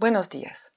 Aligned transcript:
Buenos 0.00 0.30
días. 0.30 0.72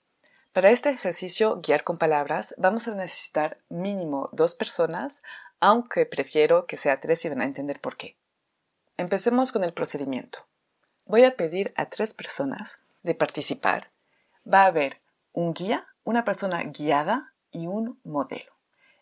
Para 0.51 0.69
este 0.69 0.89
ejercicio 0.89 1.61
guiar 1.61 1.85
con 1.85 1.97
palabras 1.97 2.53
vamos 2.57 2.89
a 2.89 2.93
necesitar 2.93 3.57
mínimo 3.69 4.27
dos 4.33 4.53
personas, 4.53 5.23
aunque 5.61 6.05
prefiero 6.05 6.65
que 6.65 6.75
sea 6.75 6.99
tres 6.99 7.23
y 7.23 7.29
van 7.29 7.39
a 7.39 7.45
entender 7.45 7.79
por 7.79 7.95
qué. 7.95 8.17
Empecemos 8.97 9.53
con 9.53 9.63
el 9.63 9.71
procedimiento. 9.71 10.39
Voy 11.05 11.23
a 11.23 11.37
pedir 11.37 11.73
a 11.77 11.85
tres 11.85 12.13
personas 12.13 12.79
de 13.03 13.15
participar. 13.15 13.91
Va 14.45 14.63
a 14.63 14.65
haber 14.65 14.99
un 15.31 15.53
guía, 15.53 15.87
una 16.03 16.25
persona 16.25 16.61
guiada 16.61 17.31
y 17.49 17.67
un 17.67 18.01
modelo. 18.03 18.51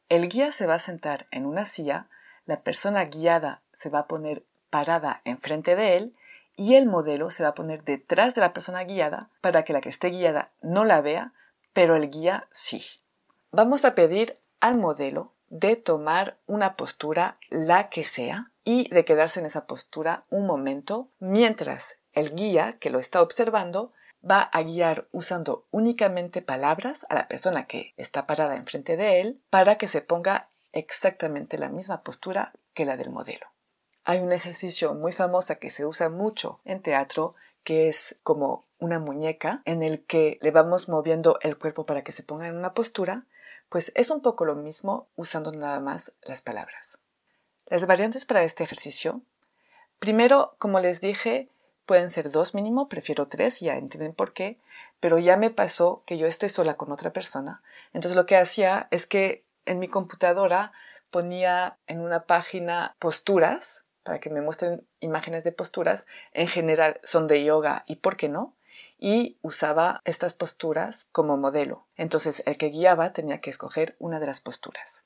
El 0.08 0.30
guía 0.30 0.52
se 0.52 0.67
va 0.67 0.75
a 0.75 0.80
sentar 0.80 1.25
en 1.31 1.47
una 1.47 1.66
silla, 1.66 2.09
la 2.45 2.61
persona 2.61 3.06
guiada 3.06 3.63
se 3.73 3.89
va 3.89 4.02
a 4.02 4.08
poner 4.08 4.45
parada 4.69 5.23
enfrente 5.25 5.75
de 5.75 5.97
él 5.97 6.13
y 6.55 6.75
el 6.75 6.85
modelo 6.85 7.31
se 7.31 7.44
va 7.44 7.49
a 7.49 7.55
poner 7.55 7.83
detrás 7.83 8.35
de 8.35 8.41
la 8.41 8.53
persona 8.53 8.83
guiada 8.83 9.30
para 9.41 9.63
que 9.63 9.73
la 9.73 9.81
que 9.81 9.89
esté 9.89 10.09
guiada 10.09 10.52
no 10.61 10.85
la 10.85 11.02
vea, 11.02 11.33
pero 11.73 11.95
el 11.95 12.09
guía 12.09 12.47
sí. 12.52 12.81
Vamos 13.52 13.85
a 13.85 13.95
pedir 13.95 14.39
al 14.59 14.77
modelo 14.77 15.33
de 15.49 15.75
tomar 15.75 16.38
una 16.47 16.75
postura, 16.75 17.38
la 17.49 17.89
que 17.89 18.03
sea, 18.03 18.52
y 18.63 18.89
de 18.89 19.05
quedarse 19.05 19.39
en 19.39 19.45
esa 19.45 19.66
postura 19.66 20.25
un 20.29 20.45
momento 20.45 21.09
mientras 21.19 21.97
el 22.13 22.35
guía 22.35 22.77
que 22.79 22.89
lo 22.89 22.99
está 22.99 23.22
observando 23.22 23.91
va 24.29 24.41
a 24.41 24.61
guiar 24.61 25.07
usando 25.11 25.66
únicamente 25.72 26.41
palabras 26.41 27.05
a 27.09 27.16
la 27.16 27.27
persona 27.27 27.66
que 27.66 27.94
está 27.97 28.27
parada 28.27 28.55
enfrente 28.55 28.97
de 28.97 29.19
él 29.19 29.41
para 29.49 29.77
que 29.77 29.88
se 29.88 30.02
ponga 30.02 30.49
exactamente 30.73 31.57
la 31.57 31.69
misma 31.69 32.02
postura 32.02 32.53
que 32.73 32.85
la 32.85 32.97
del 32.97 33.09
modelo. 33.09 33.47
Hay 34.03 34.19
un 34.19 34.31
ejercicio 34.31 34.94
muy 34.95 35.11
famoso 35.11 35.57
que 35.59 35.69
se 35.69 35.85
usa 35.85 36.09
mucho 36.09 36.59
en 36.66 36.81
teatro 36.81 37.35
que 37.63 37.88
es 37.88 38.17
como 38.23 38.66
una 38.79 39.00
muñeca 39.00 39.62
en 39.66 39.84
el 39.84 40.03
que 40.03 40.39
le 40.41 40.51
vamos 40.51 40.89
moviendo 40.89 41.38
el 41.41 41.57
cuerpo 41.57 41.85
para 41.85 42.03
que 42.03 42.11
se 42.11 42.23
ponga 42.23 42.47
en 42.47 42.57
una 42.57 42.73
postura, 42.73 43.23
pues 43.69 43.91
es 43.95 44.09
un 44.09 44.22
poco 44.22 44.45
lo 44.45 44.56
mismo 44.56 45.07
usando 45.16 45.51
nada 45.51 45.79
más 45.79 46.13
las 46.23 46.41
palabras. 46.41 46.97
Las 47.67 47.85
variantes 47.85 48.25
para 48.25 48.44
este 48.44 48.63
ejercicio. 48.63 49.22
Primero, 50.00 50.56
como 50.57 50.79
les 50.79 51.00
dije, 51.00 51.50
pueden 51.85 52.09
ser 52.09 52.31
dos 52.31 52.56
mínimo, 52.56 52.90
prefiero 52.90 53.28
tres, 53.28 53.59
ya 53.59 53.78
entienden 53.78 54.13
por 54.13 54.34
qué, 54.34 54.59
pero 55.00 55.19
ya 55.19 55.38
me 55.38 55.51
pasó 55.51 56.03
que 56.07 56.17
yo 56.17 56.25
esté 56.25 56.50
sola 56.50 56.75
con 56.75 56.91
otra 56.91 57.13
persona. 57.13 57.61
Entonces 57.94 58.16
lo 58.16 58.25
que 58.25 58.35
hacía 58.35 58.88
es 58.90 59.06
que 59.06 59.45
en 59.66 59.78
mi 59.78 59.88
computadora 59.88 60.73
ponía 61.11 61.78
en 61.85 62.01
una 62.01 62.23
página 62.23 62.95
posturas 62.97 63.81
para 64.03 64.19
que 64.19 64.29
me 64.29 64.41
muestren 64.41 64.88
imágenes 65.00 65.44
de 65.44 65.51
posturas. 65.51 66.06
En 66.34 66.47
general 66.47 67.00
son 67.03 67.28
de 67.28 67.44
yoga 67.44 67.84
y 67.88 67.97
por 67.97 68.17
qué 68.17 68.29
no. 68.29 68.56
Y 68.97 69.38
usaba 69.41 70.01
estas 70.06 70.34
posturas 70.34 71.07
como 71.12 71.38
modelo. 71.38 71.88
Entonces 71.95 72.44
el 72.45 72.57
que 72.57 72.69
guiaba 72.69 73.13
tenía 73.13 73.41
que 73.41 73.50
escoger 73.50 73.95
una 74.00 74.19
de 74.19 74.28
las 74.28 74.41
posturas. 74.41 75.03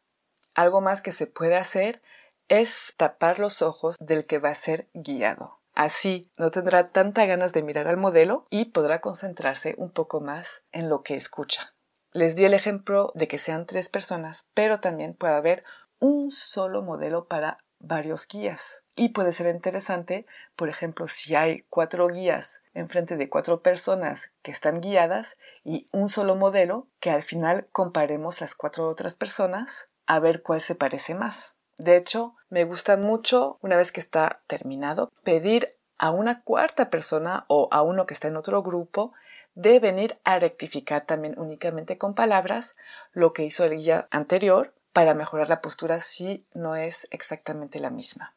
Algo 0.54 0.82
más 0.82 1.02
que 1.02 1.12
se 1.12 1.28
puede 1.28 1.56
hacer 1.56 2.02
es 2.48 2.94
tapar 2.98 3.40
los 3.40 3.62
ojos 3.62 3.98
del 4.00 4.26
que 4.26 4.40
va 4.40 4.50
a 4.50 4.56
ser 4.56 4.88
guiado. 4.94 5.60
Así 5.74 6.32
no 6.38 6.52
tendrá 6.52 6.92
tanta 6.92 7.26
ganas 7.26 7.52
de 7.52 7.62
mirar 7.62 7.88
al 7.88 7.98
modelo 7.98 8.48
y 8.50 8.66
podrá 8.66 9.02
concentrarse 9.02 9.76
un 9.78 9.92
poco 9.92 10.22
más 10.22 10.64
en 10.72 10.88
lo 10.88 11.04
que 11.04 11.16
escucha. 11.16 11.74
Les 12.12 12.38
di 12.38 12.46
el 12.46 12.54
ejemplo 12.54 13.12
de 13.14 13.28
que 13.28 13.38
sean 13.38 13.66
tres 13.66 13.90
personas, 13.90 14.48
pero 14.54 14.80
también 14.80 15.16
puede 15.16 15.34
haber 15.34 15.66
un 16.00 16.32
solo 16.32 16.82
modelo 16.82 17.28
para 17.28 17.58
varios 17.80 18.26
guías. 18.26 18.82
Y 18.96 19.10
puede 19.10 19.34
ser 19.34 19.54
interesante, 19.54 20.26
por 20.56 20.70
ejemplo, 20.70 21.08
si 21.10 21.36
hay 21.36 21.64
cuatro 21.70 22.08
guías 22.08 22.62
enfrente 22.74 23.18
de 23.18 23.30
cuatro 23.30 23.62
personas 23.62 24.32
que 24.42 24.52
están 24.52 24.80
guiadas 24.82 25.38
y 25.64 25.88
un 25.92 26.08
solo 26.08 26.36
modelo, 26.36 26.88
que 27.00 27.10
al 27.10 27.24
final 27.24 27.68
comparemos 27.72 28.42
las 28.42 28.56
cuatro 28.56 28.88
otras 28.88 29.16
personas 29.16 29.88
a 30.06 30.20
ver 30.20 30.44
cuál 30.44 30.62
se 30.62 30.76
parece 30.76 31.16
más. 31.16 31.54
De 31.78 31.98
hecho, 31.98 32.36
me 32.50 32.64
gusta 32.64 32.96
mucho, 32.96 33.58
una 33.62 33.76
vez 33.76 33.92
que 33.92 34.00
está 34.00 34.42
terminado, 34.48 35.12
pedir 35.24 35.76
a 35.98 36.12
una 36.12 36.42
cuarta 36.42 36.90
persona 36.90 37.46
o 37.48 37.68
a 37.72 37.82
uno 37.82 38.06
que 38.06 38.14
está 38.14 38.28
en 38.28 38.38
otro 38.38 38.62
grupo 38.64 39.14
de 39.56 39.80
venir 39.80 40.20
a 40.24 40.40
rectificar 40.40 41.06
también 41.06 41.40
únicamente 41.40 41.98
con 41.98 42.14
palabras 42.14 42.76
lo 43.14 43.34
que 43.34 43.44
hizo 43.44 43.64
el 43.64 43.78
guía 43.78 44.08
anterior 44.12 44.74
para 44.94 45.14
mejorar 45.14 45.50
la 45.50 45.62
postura 45.62 46.00
si 46.00 46.46
no 46.54 46.76
es 46.76 47.08
exactamente 47.12 47.80
la 47.80 47.90
misma. 47.90 48.34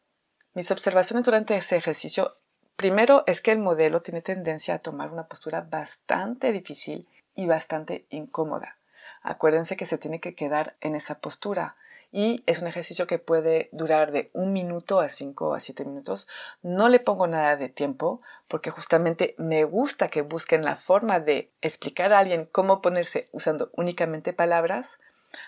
Mis 0.59 0.73
observaciones 0.73 1.25
durante 1.25 1.57
este 1.57 1.77
ejercicio, 1.77 2.37
primero 2.75 3.23
es 3.29 3.41
que 3.41 3.53
el 3.53 3.61
modelo 3.61 4.03
tiene 4.03 4.23
tendencia 4.23 4.75
a 4.75 4.79
tomar 4.81 5.13
una 5.13 5.29
postura 5.29 5.61
bastante 5.61 6.51
difícil 6.51 7.07
y 7.37 7.47
bastante 7.47 8.07
incómoda. 8.11 8.77
Acuérdense 9.23 9.77
que 9.77 9.87
se 9.87 9.99
tiene 9.99 10.19
que 10.19 10.35
quedar 10.35 10.75
en 10.81 10.97
esa 10.97 11.21
postura 11.21 11.77
y 12.11 12.43
es 12.47 12.61
un 12.61 12.67
ejercicio 12.67 13.07
que 13.07 13.21
puede 13.21 13.69
durar 13.71 14.11
de 14.11 14.31
un 14.33 14.53
minuto 14.53 14.99
a 14.99 15.09
cinco 15.09 15.55
a 15.55 15.61
siete 15.61 15.85
minutos. 15.85 16.27
No 16.61 16.89
le 16.89 16.99
pongo 16.99 17.29
nada 17.29 17.55
de 17.57 17.69
tiempo 17.69 18.21
porque 18.49 18.71
justamente 18.71 19.37
me 19.39 19.63
gusta 19.63 20.09
que 20.09 20.23
busquen 20.23 20.65
la 20.65 20.75
forma 20.75 21.21
de 21.21 21.53
explicar 21.63 22.13
a 22.13 22.19
alguien 22.19 22.49
cómo 22.51 22.83
ponerse 22.83 23.29
usando 23.31 23.71
únicamente 23.75 24.33
palabras. 24.33 24.99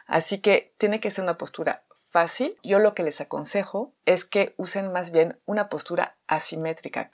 Así 0.06 0.38
que 0.38 0.72
tiene 0.78 1.00
que 1.00 1.10
ser 1.10 1.24
una 1.24 1.36
postura 1.36 1.82
fácil, 2.10 2.56
yo 2.62 2.78
lo 2.78 2.94
que 2.94 3.02
les 3.02 3.20
aconsejo 3.20 3.92
es 4.04 4.24
que 4.24 4.54
usen 4.56 4.92
más 4.92 5.10
bien 5.10 5.38
una 5.46 5.68
postura 5.68 6.16
asimétrica 6.26 7.10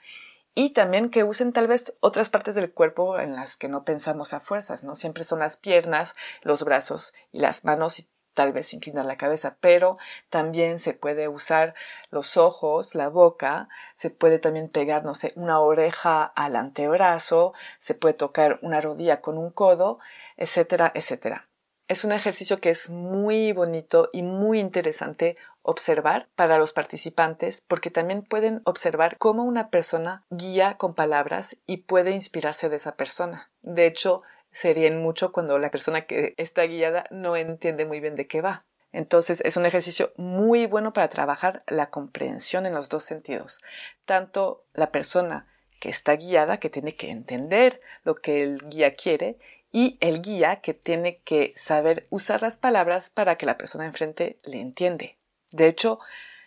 y 0.53 0.71
también 0.71 1.11
que 1.11 1.23
usen 1.23 1.53
tal 1.53 1.67
vez 1.67 1.95
otras 1.99 2.29
partes 2.29 2.55
del 2.55 2.73
cuerpo 2.73 3.19
en 3.19 3.35
las 3.35 3.57
que 3.57 3.69
no 3.69 3.85
pensamos 3.85 4.33
a 4.33 4.39
fuerzas, 4.39 4.83
¿no? 4.83 4.95
Siempre 4.95 5.23
son 5.23 5.37
las 5.37 5.55
piernas, 5.55 6.15
los 6.41 6.63
brazos 6.63 7.13
y 7.31 7.39
las 7.39 7.63
manos 7.63 7.99
y 7.99 8.09
tal 8.33 8.53
vez 8.53 8.73
inclinar 8.73 9.05
la 9.05 9.17
cabeza, 9.17 9.57
pero 9.59 9.97
también 10.29 10.77
se 10.77 10.93
puede 10.93 11.27
usar 11.27 11.73
los 12.11 12.37
ojos, 12.37 12.93
la 12.93 13.09
boca, 13.09 13.67
se 13.95 14.11
puede 14.11 14.37
también 14.37 14.69
pegar, 14.69 15.03
no 15.05 15.15
sé, 15.15 15.33
una 15.35 15.59
oreja 15.59 16.23
al 16.23 16.55
antebrazo, 16.55 17.53
se 17.79 17.95
puede 17.95 18.13
tocar 18.13 18.59
una 18.61 18.79
rodilla 18.79 19.21
con 19.21 19.39
un 19.39 19.49
codo, 19.51 19.99
etcétera, 20.37 20.91
etcétera. 20.93 21.46
Es 21.87 22.03
un 22.03 22.11
ejercicio 22.11 22.57
que 22.57 22.69
es 22.69 22.89
muy 22.89 23.53
bonito 23.53 24.09
y 24.11 24.21
muy 24.21 24.59
interesante 24.59 25.37
observar 25.61 26.27
para 26.35 26.57
los 26.57 26.73
participantes 26.73 27.61
porque 27.65 27.91
también 27.91 28.23
pueden 28.23 28.61
observar 28.65 29.17
cómo 29.17 29.45
una 29.45 29.69
persona 29.69 30.25
guía 30.29 30.75
con 30.77 30.95
palabras 30.95 31.55
y 31.65 31.77
puede 31.77 32.11
inspirarse 32.11 32.67
de 32.67 32.75
esa 32.75 32.95
persona. 32.95 33.49
De 33.61 33.85
hecho, 33.85 34.21
se 34.51 34.73
ríen 34.73 35.01
mucho 35.01 35.31
cuando 35.31 35.59
la 35.59 35.71
persona 35.71 36.05
que 36.05 36.33
está 36.35 36.63
guiada 36.63 37.05
no 37.09 37.37
entiende 37.37 37.85
muy 37.85 38.01
bien 38.01 38.15
de 38.15 38.27
qué 38.27 38.41
va. 38.41 38.65
Entonces 38.91 39.41
es 39.45 39.55
un 39.55 39.65
ejercicio 39.65 40.11
muy 40.17 40.65
bueno 40.65 40.91
para 40.91 41.07
trabajar 41.07 41.63
la 41.67 41.89
comprensión 41.89 42.65
en 42.65 42.73
los 42.73 42.89
dos 42.89 43.03
sentidos. 43.03 43.59
Tanto 44.03 44.65
la 44.73 44.91
persona 44.91 45.47
que 45.79 45.89
está 45.89 46.15
guiada, 46.15 46.59
que 46.59 46.69
tiene 46.69 46.95
que 46.95 47.11
entender 47.11 47.81
lo 48.03 48.15
que 48.15 48.43
el 48.43 48.67
guía 48.67 48.95
quiere, 48.95 49.37
y 49.71 49.97
el 49.99 50.21
guía 50.21 50.61
que 50.61 50.73
tiene 50.73 51.19
que 51.23 51.53
saber 51.55 52.07
usar 52.09 52.41
las 52.41 52.57
palabras 52.57 53.09
para 53.09 53.37
que 53.37 53.45
la 53.45 53.57
persona 53.57 53.85
enfrente 53.85 54.39
le 54.43 54.61
entiende. 54.61 55.17
De 55.51 55.67
hecho, 55.67 55.99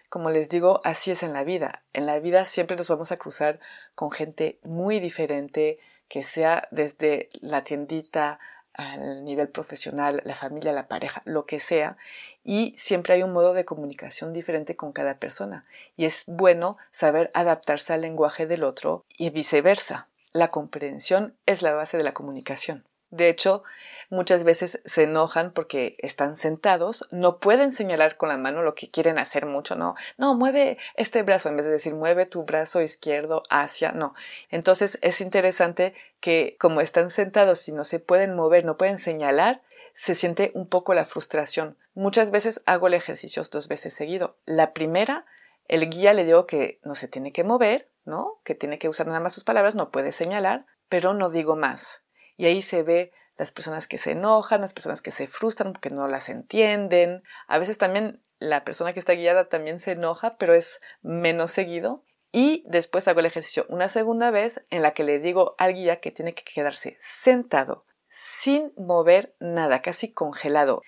como 0.08 0.30
les 0.30 0.48
digo, 0.48 0.80
así 0.84 1.12
es 1.12 1.22
en 1.22 1.32
la 1.32 1.44
vida. 1.44 1.84
En 1.92 2.04
la 2.04 2.18
vida 2.18 2.44
siempre 2.44 2.76
nos 2.76 2.88
vamos 2.88 3.12
a 3.12 3.16
cruzar 3.16 3.60
con 3.94 4.10
gente 4.10 4.58
muy 4.64 4.98
diferente, 4.98 5.78
que 6.08 6.24
sea 6.24 6.66
desde 6.72 7.30
la 7.34 7.62
tiendita 7.62 8.40
al 8.74 9.24
nivel 9.24 9.48
profesional, 9.48 10.22
la 10.24 10.34
familia, 10.34 10.72
la 10.72 10.88
pareja, 10.88 11.22
lo 11.24 11.46
que 11.46 11.60
sea, 11.60 11.96
y 12.42 12.74
siempre 12.76 13.14
hay 13.14 13.22
un 13.22 13.32
modo 13.32 13.52
de 13.52 13.64
comunicación 13.64 14.32
diferente 14.32 14.74
con 14.74 14.92
cada 14.92 15.18
persona. 15.18 15.64
Y 15.96 16.06
es 16.06 16.24
bueno 16.26 16.76
saber 16.90 17.30
adaptarse 17.34 17.92
al 17.92 18.00
lenguaje 18.00 18.46
del 18.46 18.64
otro 18.64 19.04
y 19.16 19.30
viceversa. 19.30 20.08
La 20.32 20.48
comprensión 20.48 21.36
es 21.46 21.62
la 21.62 21.72
base 21.72 21.96
de 21.96 22.04
la 22.04 22.14
comunicación. 22.14 22.84
De 23.10 23.28
hecho, 23.28 23.62
muchas 24.08 24.44
veces 24.44 24.80
se 24.84 25.04
enojan 25.04 25.52
porque 25.52 25.96
están 25.98 26.36
sentados, 26.36 27.06
no 27.10 27.38
pueden 27.38 27.72
señalar 27.72 28.16
con 28.16 28.28
la 28.28 28.36
mano 28.36 28.62
lo 28.62 28.74
que 28.74 28.90
quieren 28.90 29.18
hacer 29.18 29.46
mucho, 29.46 29.76
no, 29.76 29.94
no, 30.18 30.34
mueve 30.34 30.78
este 30.94 31.22
brazo 31.22 31.48
en 31.48 31.56
vez 31.56 31.66
de 31.66 31.72
decir 31.72 31.94
mueve 31.94 32.26
tu 32.26 32.44
brazo 32.44 32.82
izquierdo 32.82 33.44
hacia, 33.50 33.92
no. 33.92 34.14
Entonces 34.50 34.98
es 35.02 35.20
interesante 35.20 35.94
que 36.20 36.56
como 36.58 36.80
están 36.80 37.10
sentados 37.10 37.68
y 37.68 37.72
no 37.72 37.84
se 37.84 38.00
pueden 38.00 38.34
mover, 38.34 38.64
no 38.64 38.76
pueden 38.76 38.98
señalar, 38.98 39.62
se 39.94 40.14
siente 40.14 40.50
un 40.54 40.68
poco 40.68 40.94
la 40.94 41.04
frustración. 41.04 41.76
Muchas 41.94 42.30
veces 42.30 42.62
hago 42.66 42.86
el 42.86 42.94
ejercicio 42.94 43.42
dos 43.50 43.68
veces 43.68 43.92
seguido. 43.94 44.36
La 44.44 44.72
primera, 44.72 45.26
el 45.68 45.88
guía 45.90 46.14
le 46.14 46.24
digo 46.24 46.46
que 46.46 46.80
no 46.84 46.94
se 46.94 47.08
tiene 47.08 47.32
que 47.32 47.44
mover, 47.44 47.88
¿no? 48.04 48.40
Que 48.44 48.54
tiene 48.54 48.78
que 48.78 48.88
usar 48.88 49.06
nada 49.06 49.20
más 49.20 49.34
sus 49.34 49.44
palabras, 49.44 49.74
no 49.74 49.90
puede 49.90 50.12
señalar, 50.12 50.66
pero 50.88 51.14
no 51.14 51.30
digo 51.30 51.56
más. 51.56 52.02
Y 52.40 52.46
ahí 52.46 52.62
se 52.62 52.82
ve 52.82 53.12
las 53.36 53.52
personas 53.52 53.86
que 53.86 53.98
se 53.98 54.12
enojan, 54.12 54.62
las 54.62 54.72
personas 54.72 55.02
que 55.02 55.10
se 55.10 55.26
frustran 55.26 55.74
porque 55.74 55.90
no 55.90 56.08
las 56.08 56.30
entienden. 56.30 57.22
A 57.48 57.58
veces 57.58 57.76
también 57.76 58.24
la 58.38 58.64
persona 58.64 58.94
que 58.94 58.98
está 58.98 59.12
guiada 59.12 59.50
también 59.50 59.78
se 59.78 59.92
enoja, 59.92 60.38
pero 60.38 60.54
es 60.54 60.80
menos 61.02 61.50
seguido. 61.50 62.02
Y 62.32 62.64
después 62.66 63.06
hago 63.08 63.20
el 63.20 63.26
ejercicio 63.26 63.66
una 63.68 63.88
segunda 63.88 64.30
vez 64.30 64.64
en 64.70 64.80
la 64.80 64.94
que 64.94 65.04
le 65.04 65.18
digo 65.18 65.54
al 65.58 65.74
guía 65.74 66.00
que 66.00 66.12
tiene 66.12 66.32
que 66.32 66.42
quedarse 66.42 66.96
sentado 67.02 67.84
sin 68.10 68.72
mover 68.76 69.34
nada, 69.38 69.80
casi 69.80 70.12
congelado. 70.12 70.82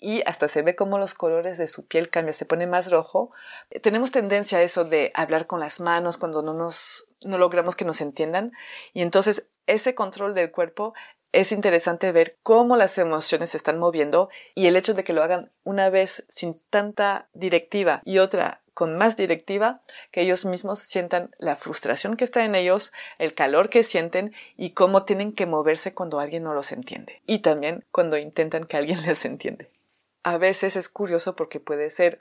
Y 0.00 0.22
hasta 0.26 0.48
se 0.48 0.62
ve 0.62 0.74
como 0.74 0.98
los 0.98 1.14
colores 1.14 1.58
de 1.58 1.68
su 1.68 1.86
piel 1.86 2.10
cambian, 2.10 2.34
se 2.34 2.46
pone 2.46 2.66
más 2.66 2.90
rojo. 2.90 3.30
Tenemos 3.82 4.10
tendencia 4.10 4.58
a 4.58 4.62
eso 4.62 4.84
de 4.84 5.12
hablar 5.14 5.46
con 5.46 5.60
las 5.60 5.78
manos 5.78 6.18
cuando 6.18 6.42
no 6.42 6.54
nos 6.54 7.06
no 7.24 7.38
logramos 7.38 7.76
que 7.76 7.84
nos 7.84 8.00
entiendan. 8.00 8.52
Y 8.94 9.02
entonces 9.02 9.44
ese 9.66 9.94
control 9.94 10.34
del 10.34 10.50
cuerpo 10.50 10.94
es 11.30 11.52
interesante 11.52 12.12
ver 12.12 12.36
cómo 12.42 12.76
las 12.76 12.98
emociones 12.98 13.50
se 13.50 13.56
están 13.56 13.78
moviendo 13.78 14.28
y 14.54 14.66
el 14.66 14.76
hecho 14.76 14.92
de 14.94 15.04
que 15.04 15.12
lo 15.12 15.22
hagan 15.22 15.50
una 15.64 15.88
vez 15.88 16.24
sin 16.28 16.60
tanta 16.68 17.28
directiva 17.32 18.02
y 18.04 18.18
otra 18.18 18.61
con 18.74 18.96
más 18.96 19.16
directiva, 19.16 19.82
que 20.10 20.22
ellos 20.22 20.44
mismos 20.44 20.78
sientan 20.80 21.34
la 21.38 21.56
frustración 21.56 22.16
que 22.16 22.24
está 22.24 22.44
en 22.44 22.54
ellos, 22.54 22.92
el 23.18 23.34
calor 23.34 23.68
que 23.68 23.82
sienten 23.82 24.32
y 24.56 24.70
cómo 24.70 25.04
tienen 25.04 25.32
que 25.32 25.46
moverse 25.46 25.92
cuando 25.94 26.20
alguien 26.20 26.44
no 26.44 26.54
los 26.54 26.72
entiende. 26.72 27.20
Y 27.26 27.40
también 27.40 27.84
cuando 27.90 28.16
intentan 28.16 28.64
que 28.64 28.76
alguien 28.76 29.02
les 29.06 29.24
entiende. 29.24 29.70
A 30.22 30.38
veces 30.38 30.76
es 30.76 30.88
curioso 30.88 31.36
porque 31.36 31.60
puede 31.60 31.90
ser 31.90 32.20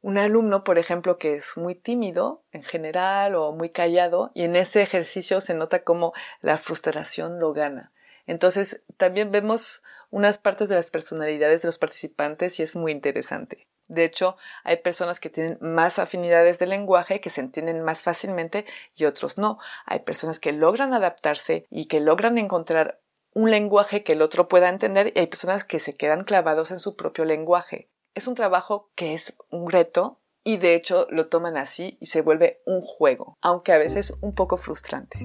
un 0.00 0.18
alumno, 0.18 0.64
por 0.64 0.78
ejemplo, 0.78 1.18
que 1.18 1.34
es 1.34 1.56
muy 1.56 1.74
tímido 1.74 2.42
en 2.52 2.64
general 2.64 3.36
o 3.36 3.52
muy 3.52 3.70
callado 3.70 4.32
y 4.34 4.42
en 4.42 4.56
ese 4.56 4.82
ejercicio 4.82 5.40
se 5.40 5.54
nota 5.54 5.84
cómo 5.84 6.12
la 6.40 6.58
frustración 6.58 7.38
lo 7.38 7.52
gana. 7.52 7.92
Entonces, 8.26 8.80
también 8.96 9.30
vemos 9.30 9.82
unas 10.10 10.38
partes 10.38 10.68
de 10.68 10.74
las 10.74 10.90
personalidades 10.90 11.62
de 11.62 11.68
los 11.68 11.78
participantes 11.78 12.58
y 12.58 12.62
es 12.62 12.76
muy 12.76 12.92
interesante. 12.92 13.66
De 13.92 14.04
hecho, 14.04 14.36
hay 14.64 14.78
personas 14.78 15.20
que 15.20 15.28
tienen 15.28 15.58
más 15.60 15.98
afinidades 15.98 16.58
de 16.58 16.66
lenguaje, 16.66 17.20
que 17.20 17.28
se 17.28 17.42
entienden 17.42 17.82
más 17.82 18.00
fácilmente 18.02 18.64
y 18.96 19.04
otros 19.04 19.36
no. 19.36 19.58
Hay 19.84 20.00
personas 20.00 20.38
que 20.38 20.52
logran 20.52 20.94
adaptarse 20.94 21.66
y 21.68 21.84
que 21.88 22.00
logran 22.00 22.38
encontrar 22.38 23.00
un 23.34 23.50
lenguaje 23.50 24.02
que 24.02 24.12
el 24.14 24.22
otro 24.22 24.48
pueda 24.48 24.70
entender 24.70 25.12
y 25.14 25.18
hay 25.18 25.26
personas 25.26 25.64
que 25.64 25.78
se 25.78 25.94
quedan 25.94 26.24
clavados 26.24 26.70
en 26.70 26.78
su 26.78 26.96
propio 26.96 27.26
lenguaje. 27.26 27.90
Es 28.14 28.26
un 28.26 28.34
trabajo 28.34 28.90
que 28.94 29.12
es 29.12 29.36
un 29.50 29.70
reto 29.70 30.22
y 30.42 30.56
de 30.56 30.74
hecho 30.74 31.06
lo 31.10 31.28
toman 31.28 31.58
así 31.58 31.98
y 32.00 32.06
se 32.06 32.22
vuelve 32.22 32.62
un 32.64 32.80
juego, 32.80 33.36
aunque 33.42 33.72
a 33.72 33.78
veces 33.78 34.14
un 34.22 34.34
poco 34.34 34.56
frustrante. 34.56 35.18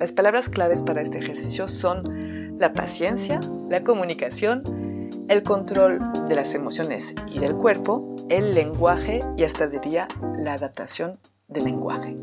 Las 0.00 0.10
palabras 0.10 0.48
claves 0.48 0.82
para 0.82 1.02
este 1.02 1.18
ejercicio 1.18 1.68
son 1.68 2.58
la 2.58 2.72
paciencia, 2.72 3.40
la 3.68 3.84
comunicación, 3.84 4.91
el 5.28 5.42
control 5.42 6.00
de 6.28 6.34
las 6.34 6.54
emociones 6.54 7.14
y 7.28 7.38
del 7.38 7.54
cuerpo, 7.54 8.16
el 8.28 8.54
lenguaje 8.54 9.20
y 9.36 9.44
hasta 9.44 9.66
diría 9.66 10.08
la 10.38 10.54
adaptación 10.54 11.18
del 11.48 11.64
lenguaje. 11.64 12.16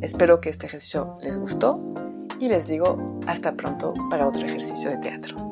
Espero 0.00 0.40
que 0.40 0.50
este 0.50 0.66
ejercicio 0.66 1.16
les 1.22 1.38
gustó 1.38 1.80
y 2.40 2.48
les 2.48 2.66
digo 2.66 3.20
hasta 3.26 3.54
pronto 3.54 3.94
para 4.10 4.26
otro 4.26 4.46
ejercicio 4.46 4.90
de 4.90 4.98
teatro. 4.98 5.51